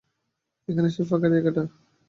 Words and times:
এখানেই 0.67 0.93
সেই 0.95 1.05
ফাঁকা 1.09 1.27
জায়গাটা। 1.33 1.61